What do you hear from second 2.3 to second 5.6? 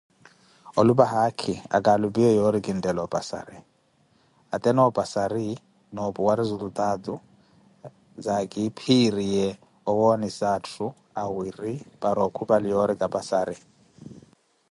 yoori kinteela opasari, ate noopasari,